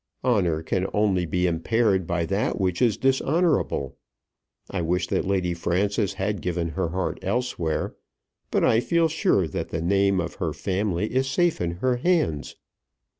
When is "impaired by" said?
1.45-2.25